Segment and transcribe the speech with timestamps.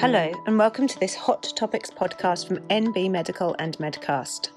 [0.00, 4.50] Hello, and welcome to this Hot Topics podcast from NB Medical and Medcast.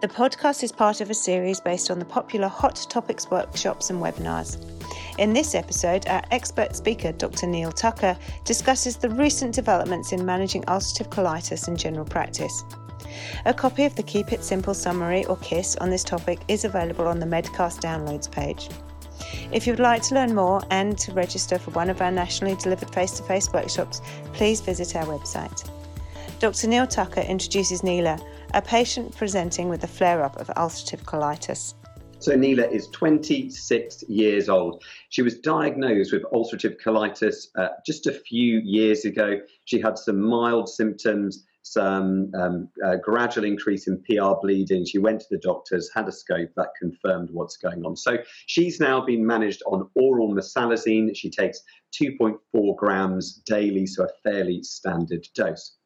[0.00, 4.00] The podcast is part of a series based on the popular Hot Topics workshops and
[4.00, 4.64] webinars.
[5.18, 7.48] In this episode, our expert speaker, Dr.
[7.48, 12.62] Neil Tucker, discusses the recent developments in managing ulcerative colitis in general practice.
[13.44, 17.08] A copy of the Keep It Simple summary or KISS on this topic is available
[17.08, 18.68] on the Medcast downloads page.
[19.50, 22.54] If you would like to learn more and to register for one of our nationally
[22.56, 24.02] delivered face to face workshops,
[24.34, 25.66] please visit our website.
[26.38, 26.68] Dr.
[26.68, 28.20] Neil Tucker introduces Neela,
[28.52, 31.72] a patient presenting with a flare up of ulcerative colitis.
[32.18, 34.84] So, Neela is 26 years old.
[35.08, 39.40] She was diagnosed with ulcerative colitis uh, just a few years ago.
[39.64, 44.84] She had some mild symptoms some um, uh, gradual increase in PR bleeding.
[44.84, 47.96] She went to the doctors, had a scope that confirmed what's going on.
[47.96, 51.14] So she's now been managed on oral mesalazine.
[51.14, 51.60] She takes
[52.00, 55.76] 2.4 grams daily, so a fairly standard dose.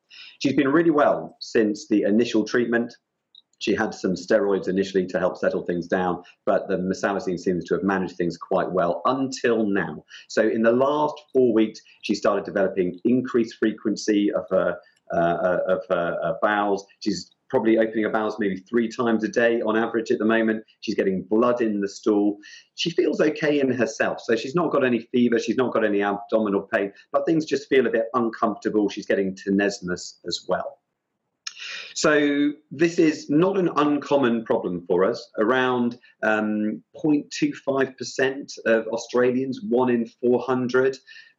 [0.40, 2.92] She's been really well since the initial treatment.
[3.62, 7.74] She had some steroids initially to help settle things down, but the mesalazine seems to
[7.74, 10.04] have managed things quite well until now.
[10.28, 14.76] So, in the last four weeks, she started developing increased frequency of her
[15.12, 16.86] of her uh, bowels.
[17.00, 20.64] She's probably opening her bowels maybe three times a day on average at the moment.
[20.80, 22.38] She's getting blood in the stool.
[22.76, 24.22] She feels okay in herself.
[24.22, 27.68] So she's not got any fever, she's not got any abdominal pain, but things just
[27.68, 28.88] feel a bit uncomfortable.
[28.88, 30.78] She's getting tenesmus as well.
[31.94, 35.30] So this is not an uncommon problem for us.
[35.38, 40.96] Around um, 0.25% of Australians, one in 400,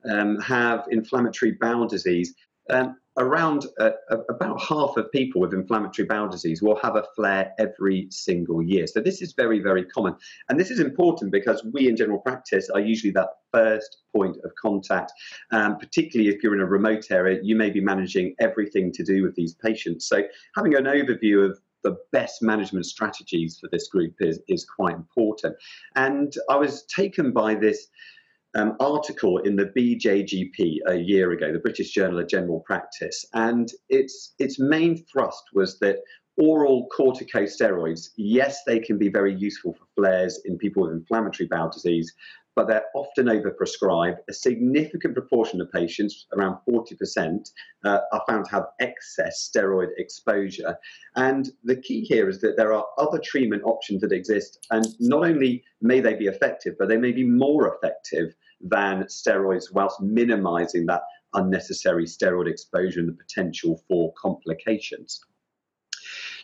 [0.10, 2.36] um, have inflammatory bowel disease.
[2.70, 3.92] Um, around uh,
[4.30, 8.88] about half of people with inflammatory bowel disease will have a flare every single year.
[8.88, 10.16] So this is very, very common.
[10.50, 14.52] And this is important because we in general practice are usually that first point of
[14.60, 15.12] contact.
[15.52, 19.24] Um, particularly if you're in a remote area, you may be managing everything to do
[19.24, 20.08] with these patients.
[20.08, 20.24] So
[20.56, 25.56] having an overview of the best management strategies for this group is, is quite important.
[25.96, 27.88] And I was taken by this
[28.56, 33.72] um, article in the BJGP a year ago, the British Journal of General Practice, and
[33.90, 36.00] its its main thrust was that
[36.38, 41.70] oral corticosteroids, yes, they can be very useful for flares in people with inflammatory bowel
[41.70, 42.14] disease,
[42.56, 44.18] but they're often overprescribed.
[44.30, 47.52] A significant proportion of patients, around 40%,
[47.84, 50.76] uh, are found to have excess steroid exposure.
[51.16, 55.26] And the key here is that there are other treatment options that exist, and not
[55.26, 60.86] only may they be effective, but they may be more effective than steroids whilst minimizing
[60.88, 61.02] that
[61.34, 65.22] unnecessary steroid exposure and the potential for complications.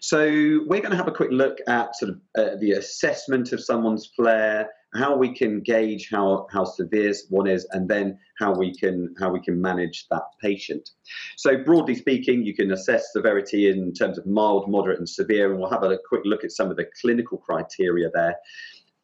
[0.02, 0.26] So
[0.66, 4.08] we're going to have a quick look at sort of uh, the assessment of someone's
[4.16, 9.14] flare, how we can gauge how, how severe one is, and then how we can
[9.20, 10.90] how we can manage that patient.
[11.36, 15.60] So broadly speaking, you can assess severity in terms of mild, moderate, and severe, and
[15.60, 18.36] we'll have a quick look at some of the clinical criteria there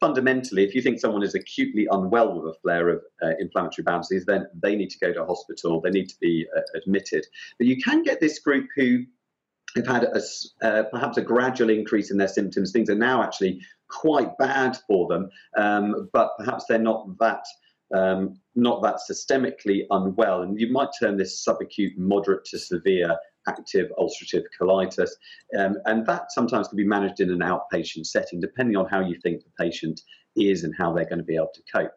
[0.00, 4.00] fundamentally, if you think someone is acutely unwell with a flare of uh, inflammatory bowel
[4.00, 5.80] disease, then they need to go to hospital.
[5.80, 7.26] They need to be uh, admitted.
[7.58, 9.04] But you can get this group who
[9.76, 10.20] have had a,
[10.66, 12.72] uh, perhaps a gradual increase in their symptoms.
[12.72, 17.44] Things are now actually quite bad for them, um, but perhaps they're not that.
[17.94, 23.16] Um, not that systemically unwell, and you might term this subacute, moderate to severe
[23.48, 25.10] active ulcerative colitis.
[25.56, 29.18] Um, and that sometimes can be managed in an outpatient setting, depending on how you
[29.20, 30.00] think the patient
[30.36, 31.92] is and how they're going to be able to cope.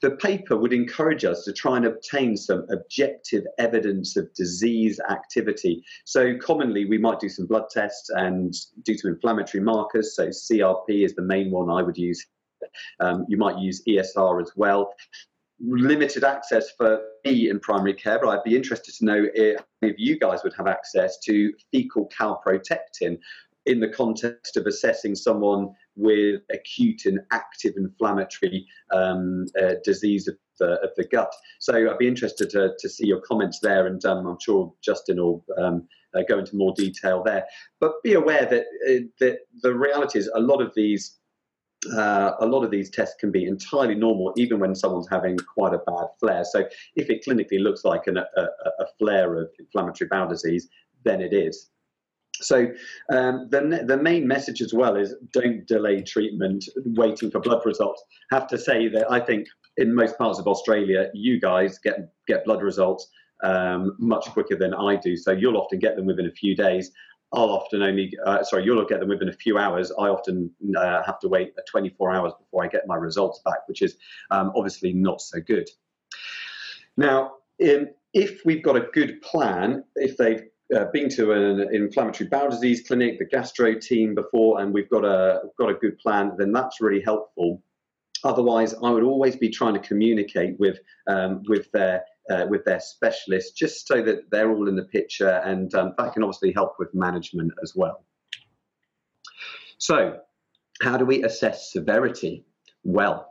[0.00, 5.82] The paper would encourage us to try and obtain some objective evidence of disease activity.
[6.04, 8.54] So, commonly, we might do some blood tests and
[8.84, 10.14] do some inflammatory markers.
[10.14, 12.24] So, CRP is the main one I would use
[13.00, 14.92] um, you might use ESR as well
[15.60, 20.18] limited access for me in primary care, but I'd be interested to know if, you
[20.18, 23.18] guys would have access to fecal calprotectin
[23.66, 30.36] in the context of assessing someone with acute and active inflammatory um, uh, disease of
[30.58, 31.32] the, of the, gut.
[31.60, 35.18] So I'd be interested to, to see your comments there, and um, I'm sure Justin
[35.18, 37.44] will um, uh, go into more detail there.
[37.80, 41.17] But be aware that, uh, that the reality is a lot of these
[41.96, 45.74] uh, a lot of these tests can be entirely normal, even when someone's having quite
[45.74, 46.44] a bad flare.
[46.44, 50.68] So, if it clinically looks like an, a, a, flare of inflammatory bowel disease,
[51.04, 51.70] then it is.
[52.40, 52.68] So,
[53.12, 58.02] um, the, the main message as well is don't delay treatment waiting for blood results.
[58.30, 59.46] have to say that I think
[59.76, 63.08] in most parts of Australia, you guys get, get blood results
[63.42, 65.16] um, much quicker than I do.
[65.16, 66.92] So, you'll often get them within a few days.
[67.32, 69.90] I'll often only, uh, sorry, you'll get them within a few hours.
[69.92, 73.82] I often uh, have to wait 24 hours before I get my results back, which
[73.82, 73.96] is
[74.30, 75.68] um, obviously not so good.
[76.96, 80.42] Now, in, if we've got a good plan, if they've
[80.74, 85.04] uh, been to an inflammatory bowel disease clinic, the gastro team before, and we've got
[85.04, 87.62] a got a good plan, then that's really helpful.
[88.24, 92.80] Otherwise, I would always be trying to communicate with um, with their uh, with their
[92.80, 96.74] specialists, just so that they're all in the picture, and um, that can obviously help
[96.78, 98.04] with management as well.
[99.78, 100.18] So,
[100.82, 102.44] how do we assess severity?
[102.84, 103.28] Well,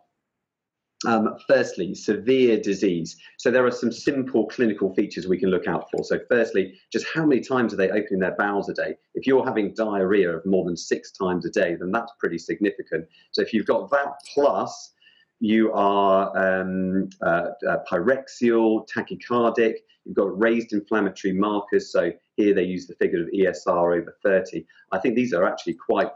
[1.06, 3.18] um, firstly, severe disease.
[3.38, 6.04] So there are some simple clinical features we can look out for.
[6.04, 8.96] So firstly, just how many times are they opening their bowels a day?
[9.14, 13.06] If you're having diarrhea of more than six times a day, then that's pretty significant.
[13.32, 14.94] So if you've got that plus
[15.40, 19.76] you are um, uh, uh, pyrexial, tachycardic,
[20.06, 21.92] you've got raised inflammatory markers.
[21.92, 24.66] So here they use the figure of ESR over 30.
[24.92, 26.10] I think these are actually quite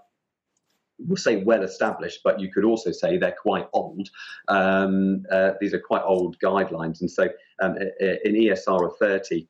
[1.08, 4.08] we'll say well established, but you could also say they're quite old.
[4.48, 7.28] Um, uh, these are quite old guidelines, and so
[7.60, 9.48] um, in ESR of 30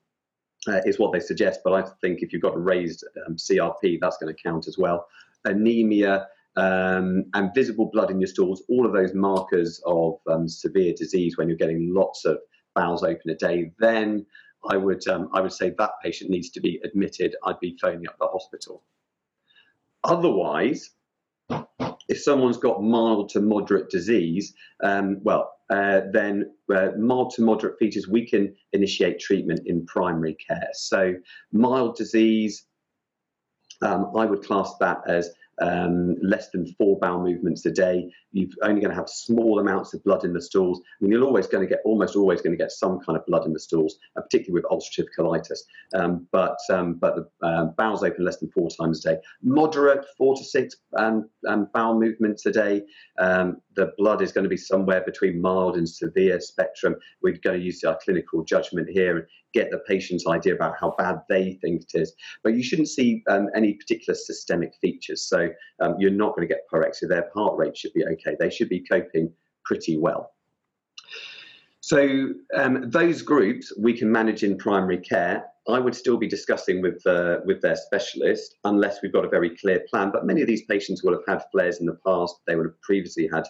[0.67, 1.61] uh, is what they suggest.
[1.63, 4.77] But I think if you've got a raised um, CRP, that's going to count as
[4.77, 5.07] well.
[5.45, 6.27] Anemia.
[6.57, 11.37] Um, and visible blood in your stools, all of those markers of um, severe disease
[11.37, 12.39] when you're getting lots of
[12.75, 14.25] bowels open a day, then
[14.69, 17.35] I would um, I would say that patient needs to be admitted.
[17.45, 18.83] I'd be phoning up the hospital.
[20.03, 20.91] Otherwise,
[22.07, 27.79] if someone's got mild to moderate disease, um, well, uh, then uh, mild to moderate
[27.79, 30.69] features, we can initiate treatment in primary care.
[30.73, 31.13] So,
[31.51, 32.65] mild disease,
[33.81, 35.29] um, I would class that as
[35.61, 38.09] um, less than four bowel movements a day.
[38.31, 40.79] You're only going to have small amounts of blood in the stools.
[40.79, 43.25] I mean, you're always going to get, almost always going to get some kind of
[43.25, 45.59] blood in the stools, uh, particularly with ulcerative colitis.
[45.93, 49.21] Um, but um, but the uh, bowels open less than four times a day.
[49.43, 52.81] Moderate, four to six um, um, bowel movements a day.
[53.19, 56.95] Um, the blood is going to be somewhere between mild and severe spectrum.
[57.21, 60.95] We're going to use our clinical judgment here and get the patient's idea about how
[60.97, 62.13] bad they think it is.
[62.43, 65.23] But you shouldn't see um, any particular systemic features.
[65.23, 65.49] So
[65.79, 67.07] um, you're not going to get pyrexia.
[67.07, 68.35] Their heart rate should be okay.
[68.39, 69.31] They should be coping
[69.65, 70.31] pretty well.
[71.81, 75.45] So um, those groups we can manage in primary care.
[75.67, 79.55] I would still be discussing with uh, with their specialist unless we've got a very
[79.57, 80.11] clear plan.
[80.11, 82.35] But many of these patients will have had flares in the past.
[82.47, 83.45] They would have previously had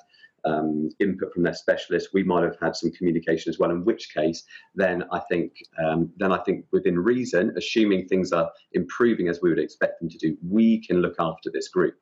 [0.45, 3.71] um, input from their specialist, we might have had some communication as well.
[3.71, 4.43] In which case,
[4.75, 5.53] then I think,
[5.83, 10.09] um, then I think within reason, assuming things are improving as we would expect them
[10.09, 11.95] to do, we can look after this group.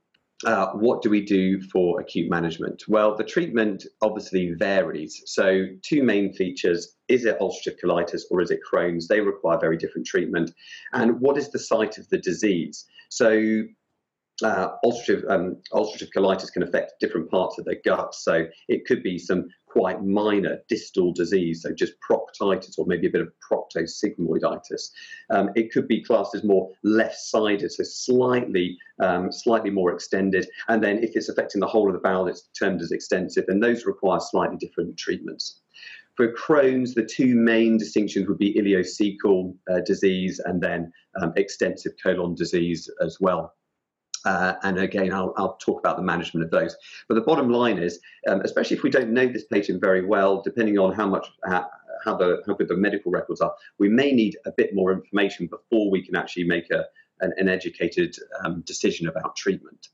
[0.46, 2.84] Uh, what do we do for acute management?
[2.88, 5.22] Well, the treatment obviously varies.
[5.26, 9.10] So, two main features is it ulcerative colitis or is it Crohn's?
[9.10, 10.52] They require very different treatment.
[10.94, 12.86] And what is the site of the disease?
[13.10, 13.64] So,
[14.44, 18.14] uh, ulcerative, um, ulcerative colitis can affect different parts of the gut.
[18.16, 23.12] So it could be some quite minor distal disease, so just proctitis or maybe a
[23.12, 24.90] bit of proctosigmoiditis.
[25.30, 30.48] Um, it could be classed as more left-sided, so slightly, um, slightly more extended.
[30.68, 33.62] And then if it's affecting the whole of the bowel, it's termed as extensive, and
[33.62, 35.62] those require slightly different treatments.
[36.16, 40.92] For Crohn's, the two main distinctions would be ileocecal uh, disease and then
[41.22, 43.54] um, extensive colon disease as well.
[44.26, 46.76] Uh, and again, I'll, I'll, talk about the management of those.
[47.08, 50.42] But the bottom line is, um, especially if we don't know this patient very well,
[50.42, 51.64] depending on how much uh,
[52.04, 55.48] how the how good the medical records are, we may need a bit more information
[55.48, 56.86] before we can actually make a
[57.22, 59.90] an, an educated um, decision about treatment.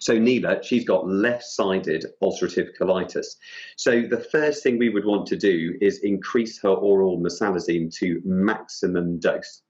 [0.00, 3.36] So Neela, she's got left-sided ulcerative colitis.
[3.76, 8.20] So the first thing we would want to do is increase her oral mesalazine to
[8.24, 9.62] maximum dose.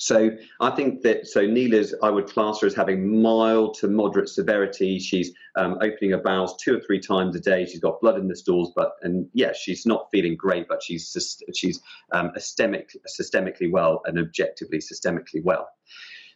[0.00, 4.28] So I think that so Neela's I would class her as having mild to moderate
[4.28, 5.00] severity.
[5.00, 7.66] She's um, opening her bowels two or three times a day.
[7.66, 11.16] She's got blood in the stools, but and yeah, she's not feeling great, but she's
[11.52, 11.80] she's
[12.12, 12.90] um, systemic,
[13.20, 15.68] systemically well and objectively systemically well.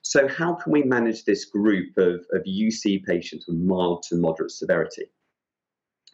[0.03, 4.51] So how can we manage this group of, of UC patients with mild to moderate
[4.51, 5.05] severity?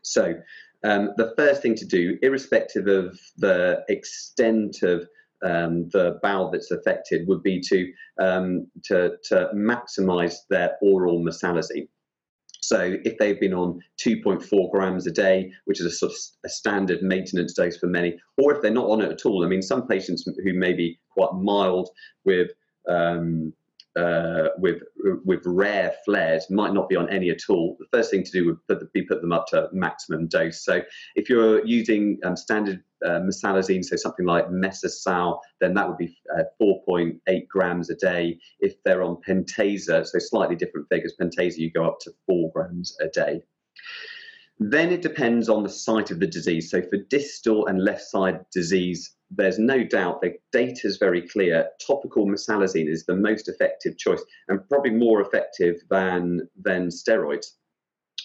[0.02, 0.34] So
[0.84, 5.08] um, the first thing to do, irrespective of the extent of
[5.45, 11.88] um, the bowel that's affected would be to um, to, to maximise their oral mesalazine.
[12.61, 16.49] So if they've been on 2.4 grams a day, which is a sort of a
[16.49, 19.62] standard maintenance dose for many, or if they're not on it at all, I mean,
[19.62, 21.88] some patients who may be quite mild
[22.25, 22.50] with
[22.88, 23.52] um,
[23.97, 24.83] uh, with
[25.25, 27.76] with rare flares might not be on any at all.
[27.78, 30.64] The first thing to do would be put them up to maximum dose.
[30.64, 30.83] So
[31.16, 36.16] if you're using um, standard uh, mesalazine, so something like Mesasal, then that would be
[36.36, 38.38] uh, 4.8 grams a day.
[38.60, 42.96] If they're on Pentasa, so slightly different figures, Pentasa you go up to 4 grams
[43.00, 43.42] a day.
[44.60, 46.70] Then it depends on the site of the disease.
[46.70, 51.68] So for distal and left side disease, there's no doubt the data is very clear.
[51.86, 57.46] Topical mesalazine is the most effective choice and probably more effective than than steroids.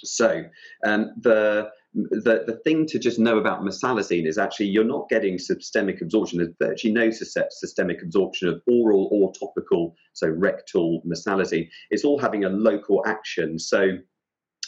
[0.04, 0.44] So
[0.86, 5.38] um, the the, the thing to just know about mesalazine is actually you're not getting
[5.38, 6.40] systemic absorption.
[6.40, 11.68] There's virtually no systemic absorption of oral or topical, so rectal mesalazine.
[11.92, 13.60] It's all having a local action.
[13.60, 13.98] So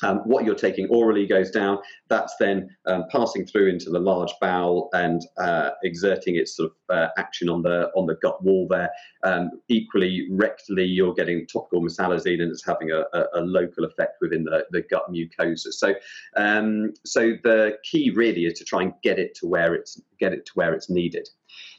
[0.03, 1.77] um, what you're taking orally goes down.
[2.09, 6.95] That's then um, passing through into the large bowel and uh, exerting its sort of
[6.95, 8.89] uh, action on the on the gut wall there.
[9.23, 14.17] Um, equally, rectally, you're getting topical mesalazine, and it's having a, a, a local effect
[14.21, 15.71] within the, the gut mucosa.
[15.71, 15.95] So,
[16.35, 20.33] um, so the key really is to try and get it to where it's get
[20.33, 21.27] it to where it's needed.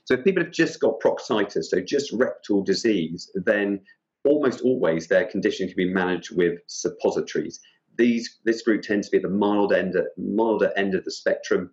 [0.05, 3.81] So, if people have just got proctitis, so just rectal disease, then
[4.25, 7.61] almost always their condition can be managed with suppositories
[7.97, 11.71] these this group tends to be at the mild end, milder end of the spectrum,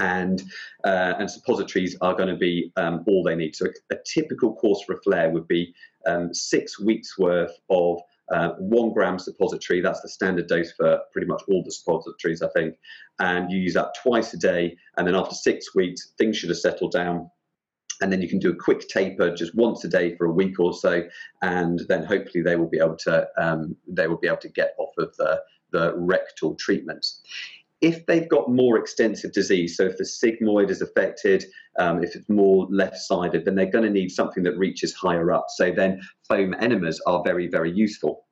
[0.00, 0.42] and
[0.84, 3.56] uh, and suppositories are going to be um, all they need.
[3.56, 5.74] So a, a, typical course for a flare would be
[6.06, 8.00] um, six weeks worth of
[8.32, 9.80] uh, one gram suppository.
[9.80, 12.76] That's the standard dose for pretty much all the suppositories, I think.
[13.18, 16.58] And you use that twice a day, and then after six weeks, things should have
[16.58, 17.30] settled down
[18.02, 20.58] and then you can do a quick taper just once a day for a week
[20.58, 21.04] or so,
[21.40, 24.74] and then hopefully they will be able to um, they will be able to get
[24.78, 25.40] off of the
[25.70, 27.22] the rectal treatments.
[27.80, 31.44] If they've got more extensive disease, so if the sigmoid is affected,
[31.78, 35.46] um, if it's more left-sided, then they're going to need something that reaches higher up.
[35.48, 38.24] So then foam enemas are very, very useful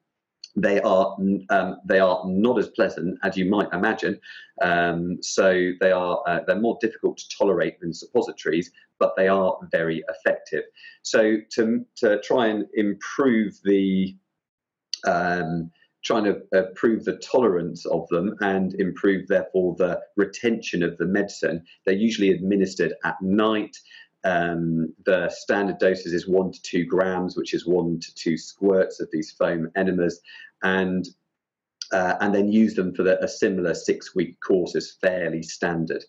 [0.63, 1.17] they are
[1.51, 4.21] um, they are not as pleasant as you might imagine.
[4.61, 9.57] Um, so they are uh, they're more difficult to tolerate than suppositories, but they are
[9.71, 10.65] very effective.
[11.03, 14.17] So to to try and improve the
[15.07, 15.71] um,
[16.03, 21.63] trying to improve the tolerance of them and improve therefore the retention of the medicine,
[21.85, 23.77] they're usually administered at night.
[24.25, 29.01] Um, the standard doses is one to two grams, which is one to two squirts
[29.01, 30.21] of these foam enemas,
[30.63, 31.07] and
[31.93, 36.05] uh, and then use them for the, a similar six-week course is fairly standard.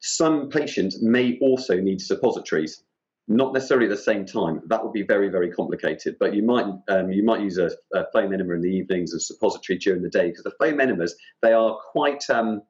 [0.00, 2.82] Some patients may also need suppositories,
[3.28, 4.62] not necessarily at the same time.
[4.66, 6.16] That would be very, very complicated.
[6.18, 9.20] But you might um, you might use a, a, foam enema in the evenings and
[9.20, 12.62] suppository during the day because the foam enemas they are quite um,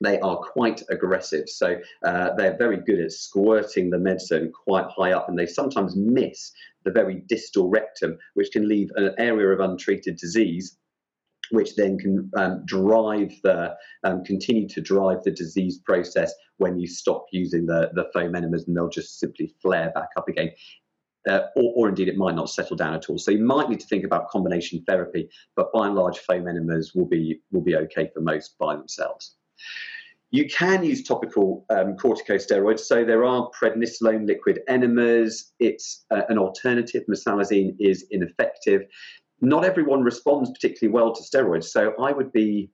[0.00, 1.48] they are quite aggressive.
[1.48, 5.96] So uh, they're very good at squirting the medicine quite high up, and they sometimes
[5.96, 6.52] miss
[6.84, 10.76] the very distal rectum, which can leave an area of untreated disease.
[11.50, 13.74] Which then can um, drive the
[14.04, 18.68] um, continue to drive the disease process when you stop using the the foam enemas,
[18.68, 20.50] and they'll just simply flare back up again.
[21.26, 23.18] Uh, or, or, indeed it might not settle down at all.
[23.18, 26.94] So you might need to think about combination therapy, but by and large, foam enemas
[26.94, 29.37] will be will be okay for most by themselves.
[30.30, 32.80] You can use topical um, corticosteroids.
[32.80, 35.52] So there are prednisolone liquid enemas.
[35.58, 37.04] It's uh, an alternative.
[37.08, 38.82] Mesalazine is ineffective.
[39.40, 41.64] Not everyone responds particularly well to steroids.
[41.64, 42.70] So I would be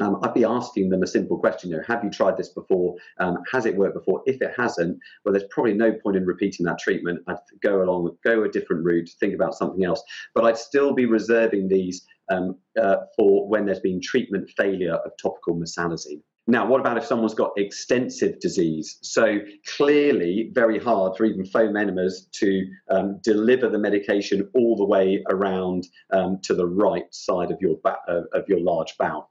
[0.00, 2.96] um, I'd be asking them a simple question: you know, Have you tried this before?
[3.18, 4.22] Um, has it worked before?
[4.26, 7.22] If it hasn't, well, there's probably no point in repeating that treatment.
[7.26, 10.02] I'd go along, go a different route, think about something else.
[10.34, 15.12] But I'd still be reserving these um, uh, for when there's been treatment failure of
[15.20, 16.22] topical mesalazine.
[16.50, 18.98] Now, what about if someone's got extensive disease?
[19.02, 19.38] So
[19.76, 25.22] clearly, very hard for even foam enemas to um, deliver the medication all the way
[25.28, 27.98] around um, to the right side of your ba-
[28.32, 29.30] of your large bowel.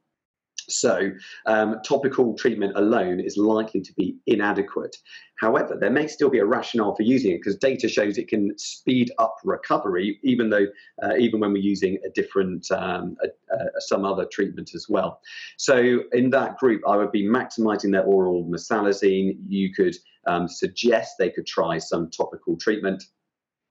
[0.69, 1.12] So,
[1.45, 4.97] um, topical treatment alone is likely to be inadequate.
[5.39, 8.57] However, there may still be a rationale for using it because data shows it can
[8.57, 10.65] speed up recovery, even though
[11.03, 15.21] uh, even when we're using a different um, a, a, some other treatment as well.
[15.57, 19.38] So, in that group, I would be maximising their oral mesalazine.
[19.47, 19.95] You could
[20.25, 23.03] um, suggest they could try some topical treatment.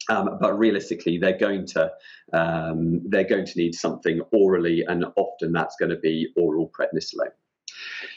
[0.08, 1.90] Um, but realistically, they're going to
[2.32, 7.32] um, they're going to need something orally, and often that's going to be oral prednisolone.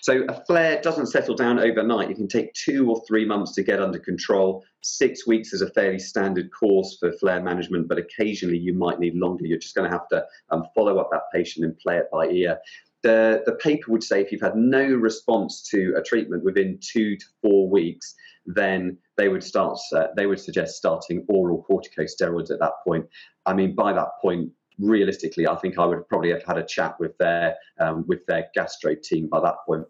[0.01, 2.09] So a flare doesn't settle down overnight.
[2.09, 4.63] It can take two or three months to get under control.
[4.81, 9.15] Six weeks is a fairly standard course for flare management, but occasionally you might need
[9.15, 9.45] longer.
[9.45, 12.27] You're just going to have to um, follow up that patient and play it by
[12.27, 12.59] ear.
[13.03, 17.15] The, the paper would say if you've had no response to a treatment within two
[17.15, 18.13] to four weeks,
[18.45, 19.77] then they would start.
[19.95, 23.05] Uh, they would suggest starting oral corticosteroids at that point.
[23.45, 26.99] I mean, by that point, realistically, I think I would probably have had a chat
[26.99, 29.85] with their um, with their gastro team by that point.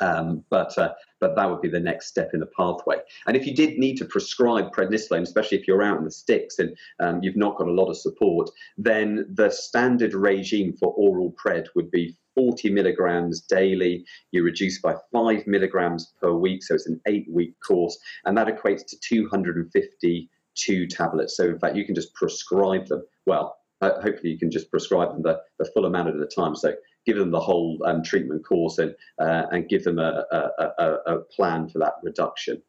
[0.00, 2.96] Um, but uh, but that would be the next step in the pathway.
[3.26, 6.58] And if you did need to prescribe prednisolone, especially if you're out in the sticks
[6.58, 11.34] and um, you've not got a lot of support, then the standard regime for oral
[11.44, 14.04] pred would be 40 milligrams daily.
[14.30, 18.86] You reduce by five milligrams per week, so it's an eight-week course, and that equates
[18.86, 21.36] to 252 tablets.
[21.36, 23.04] So in fact, you can just prescribe them.
[23.26, 26.54] Well, uh, hopefully you can just prescribe them the, the full amount at a time.
[26.54, 26.74] So
[27.08, 30.96] give them the whole um, treatment course and, uh, and give them a, a, a,
[31.06, 32.60] a, plan for that reduction.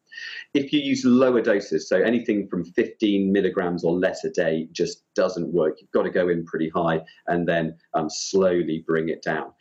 [0.54, 5.02] If you use lower doses, so anything from 15 milligrams or less a day just
[5.14, 5.76] doesn't work.
[5.78, 9.52] You've got to go in pretty high and then um, slowly bring it down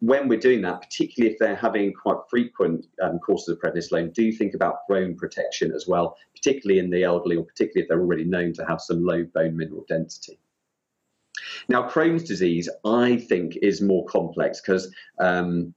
[0.00, 4.32] when we're doing that, particularly if they're having quite frequent um, courses of prednisolone, do
[4.32, 8.24] think about bone protection as well, particularly in the elderly or particularly if they're already
[8.24, 10.38] known to have some low bone mineral density.
[11.68, 15.74] Now, Crohn's disease, I think, is more complex because um,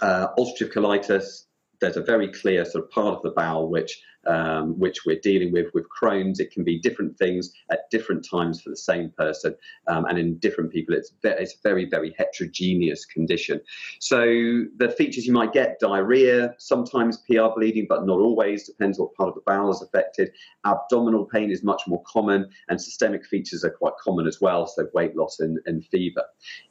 [0.00, 1.44] uh, ulcerative colitis,
[1.80, 5.52] there's a very clear sort of part of the bowel which um, which we're dealing
[5.52, 6.40] with with Crohn's.
[6.40, 9.54] It can be different things at different times for the same person,
[9.88, 13.60] um, and in different people, it's very, it's a very very heterogeneous condition.
[14.00, 14.20] So
[14.76, 18.66] the features you might get diarrhea, sometimes PR bleeding, but not always.
[18.66, 20.30] Depends what part of the bowel is affected.
[20.64, 24.66] Abdominal pain is much more common, and systemic features are quite common as well.
[24.66, 26.22] So weight loss and, and fever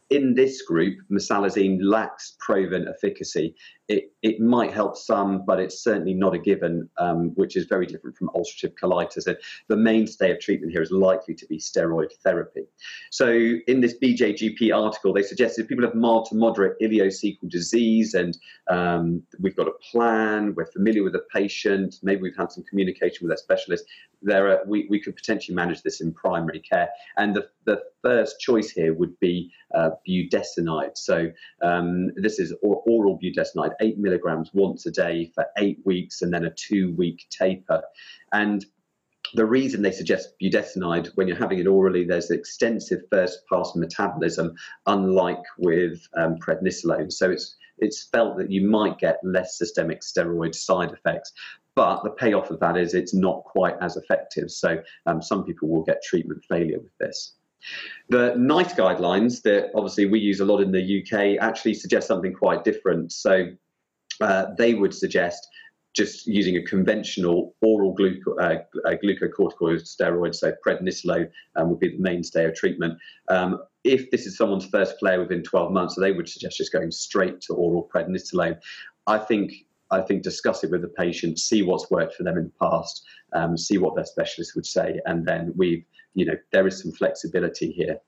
[0.09, 3.55] in this group, mesalazine lacks proven efficacy.
[3.89, 7.85] It, it might help some, but it's certainly not a given, um, which is very
[7.85, 9.27] different from ulcerative colitis.
[9.27, 9.37] And
[9.67, 12.63] the mainstay of treatment here is likely to be steroid therapy.
[13.11, 13.29] So,
[13.67, 18.37] in this BJGP article, they suggested people have mild to moderate ileocecal disease, and
[18.69, 23.19] um, we've got a plan, we're familiar with the patient, maybe we've had some communication
[23.21, 23.85] with their specialist.
[24.21, 26.89] There are, we, we could potentially manage this in primary care.
[27.17, 29.35] And the, the first choice here would be
[29.77, 30.95] uh, budesonide.
[31.09, 31.17] So
[31.61, 36.45] um, this is oral budesonide, eight milligrams once a day for eight weeks, and then
[36.45, 37.81] a two-week taper.
[38.31, 38.65] And
[39.33, 45.45] the reason they suggest budesonide when you're having it orally, there's extensive first-pass metabolism, unlike
[45.57, 47.11] with um, prednisolone.
[47.11, 51.31] So it's it's felt that you might get less systemic steroid side effects.
[51.75, 54.49] But the payoff of that is it's not quite as effective.
[54.49, 57.36] So um, some people will get treatment failure with this.
[58.09, 62.33] The NICE guidelines that obviously we use a lot in the UK actually suggest something
[62.33, 63.11] quite different.
[63.11, 63.47] So
[64.21, 65.47] uh, they would suggest
[65.97, 67.95] just using a conventional oral
[68.39, 72.97] uh, uh, glucocorticoid steroid, so prednisolone um, would be the mainstay of treatment.
[73.29, 76.71] Um, if this is someone's first flare within 12 months, so they would suggest just
[76.71, 78.57] going straight to oral prednisolone.
[79.07, 79.53] I think
[79.89, 83.03] I think discuss it with the patient, see what's worked for them in the past,
[83.33, 85.83] um, see what their specialist would say, and then we've
[86.17, 87.99] you know, there is some flexibility here.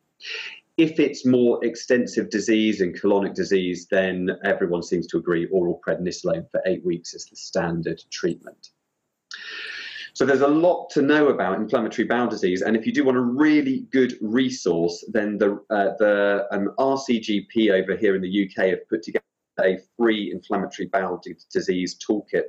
[0.78, 6.50] If it's more extensive disease and colonic disease, then everyone seems to agree oral prednisolone
[6.50, 8.70] for eight weeks is the standard treatment.
[10.14, 13.18] So there's a lot to know about inflammatory bowel disease, and if you do want
[13.18, 18.70] a really good resource, then the uh, the um, RCGP over here in the UK
[18.70, 19.24] have put together
[19.62, 21.22] a free inflammatory bowel
[21.54, 22.46] disease toolkit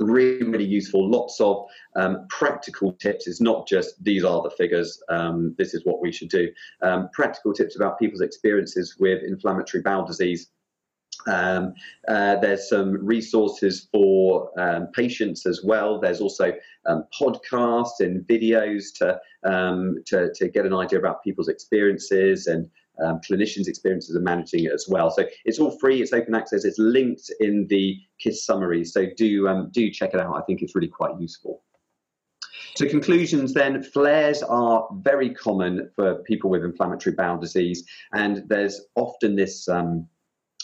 [0.00, 1.08] really, really useful.
[1.08, 3.26] Lots of um, practical tips.
[3.26, 6.50] It's not just these are the figures, um, this is what we should do.
[6.82, 10.48] Um, practical tips about people's experiences with inflammatory bowel disease.
[11.26, 11.74] Um,
[12.08, 16.00] uh, there's some resources for um, patients as well.
[16.00, 16.52] There's also
[16.86, 22.68] um, podcasts and videos to, to, to get an idea about people's experiences and
[23.02, 25.10] um, clinicians' experiences of managing it as well.
[25.10, 28.84] So it's all free, it's open access, it's linked in the KISS summary.
[28.84, 30.36] So do um, do check it out.
[30.36, 31.62] I think it's really quite useful.
[32.76, 38.80] So conclusions then, flares are very common for people with inflammatory bowel disease, and there's
[38.96, 40.08] often this um,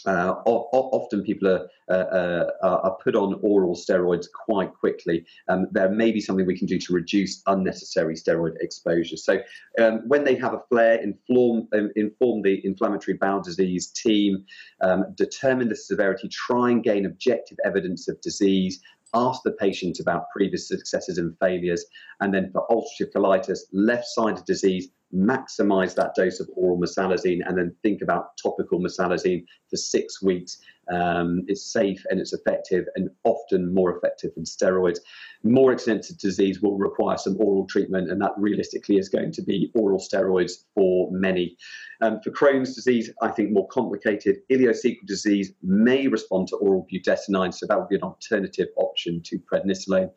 [0.05, 5.25] uh, often people are, uh, uh, are put on oral steroids quite quickly.
[5.47, 9.17] Um, there may be something we can do to reduce unnecessary steroid exposure.
[9.17, 9.39] So
[9.79, 14.45] um, when they have a flare, inform, um, inform the inflammatory bowel disease team,
[14.81, 18.81] um, determine the severity, try and gain objective evidence of disease,
[19.13, 21.85] ask the patient about previous successes and failures,
[22.21, 27.75] and then for ulcerative colitis, left-sided disease, maximize that dose of oral mesalazine and then
[27.83, 30.57] think about topical mesalazine for six weeks.
[30.91, 34.99] Um, it's safe and it's effective and often more effective than steroids.
[35.43, 39.71] More extensive disease will require some oral treatment, and that realistically is going to be
[39.73, 41.55] oral steroids for many.
[42.01, 44.37] Um, for Crohn's disease, I think more complicated.
[44.51, 49.39] Ileocecal disease may respond to oral budesonide, so that would be an alternative option to
[49.39, 50.11] prednisolone.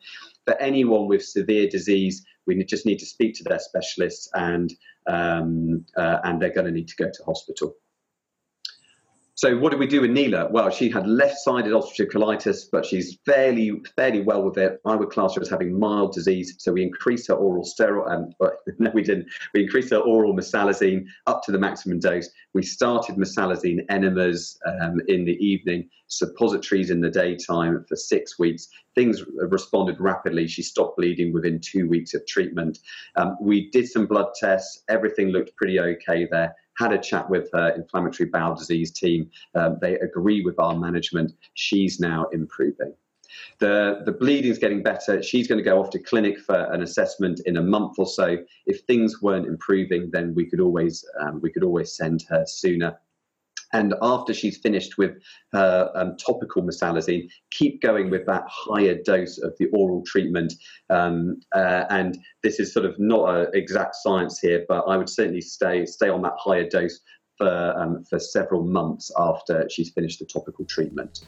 [0.45, 4.73] For anyone with severe disease, we just need to speak to their specialists and
[5.07, 7.75] um, uh, and they're going to need to go to hospital.
[9.37, 10.49] So what did we do with Neela?
[10.49, 14.79] Well, she had left-sided ulcerative colitis, but she's fairly fairly well with it.
[14.85, 18.09] I would class her as having mild disease, so we increased her oral steroid.
[18.09, 18.29] Um,
[18.79, 19.27] no, we didn't.
[19.53, 22.29] We increased her oral mesalazine up to the maximum dose.
[22.53, 28.69] We started mesalazine enemas um, in the evening, suppositories in the daytime for six weeks.
[28.95, 30.47] Things responded rapidly.
[30.47, 32.79] She stopped bleeding within two weeks of treatment.
[33.17, 34.83] Um, we did some blood tests.
[34.87, 39.29] Everything looked pretty okay there had a chat with her inflammatory bowel disease team.
[39.55, 41.33] Um, they agree with our management.
[41.53, 42.93] She's now improving.
[43.59, 45.21] The, the bleeding is getting better.
[45.21, 48.37] She's going to go off to clinic for an assessment in a month or so.
[48.65, 52.97] If things weren't improving, then we could always um, we could always send her sooner.
[53.75, 55.11] And after she's finished with
[55.51, 60.53] her um, topical mesalazine, keep going with that higher dose of the oral treatment.
[60.89, 65.09] Um, uh, and this is sort of not an exact science here, but I would
[65.09, 67.01] certainly stay stay on that higher dose
[67.37, 71.25] for um, for several months after she's finished the topical treatment.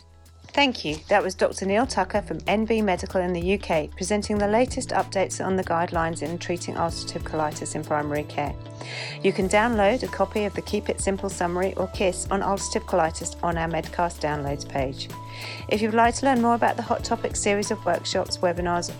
[0.58, 0.98] Thank you.
[1.08, 1.67] That was Dr.
[1.67, 6.24] Neil Tucker from NB Medical in the UK, presenting the latest updates on the guidelines
[6.24, 8.56] in treating ulcerative colitis in primary care.
[9.22, 12.86] You can download a copy of the Keep It Simple summary or KISS on ulcerative
[12.86, 15.10] colitis on our Medcast downloads page.
[15.70, 18.91] If you'd like to learn more about the Hot Topics series of workshops, webinars,